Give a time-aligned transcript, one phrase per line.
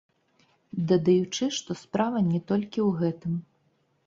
[0.91, 3.39] Дадаючы, што справа не толькі ў гэтым.